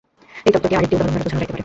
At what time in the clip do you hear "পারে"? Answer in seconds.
1.53-1.59